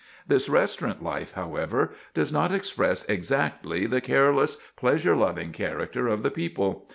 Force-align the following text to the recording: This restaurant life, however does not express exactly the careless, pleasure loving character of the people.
This 0.25 0.49
restaurant 0.49 1.03
life, 1.03 1.33
however 1.33 1.91
does 2.15 2.33
not 2.33 2.51
express 2.51 3.07
exactly 3.07 3.85
the 3.85 4.01
careless, 4.01 4.57
pleasure 4.75 5.15
loving 5.15 5.51
character 5.51 6.07
of 6.07 6.23
the 6.23 6.31
people. 6.31 6.87